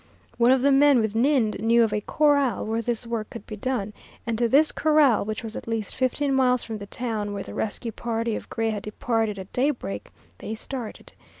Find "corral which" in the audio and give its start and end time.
4.71-5.43